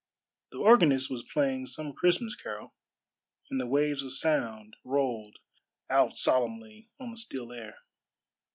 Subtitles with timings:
[0.49, 2.73] The organist was playing some Christmas carol,
[3.51, 5.37] and the waves of sound rolled
[5.91, 7.77] out solemnly on the still air.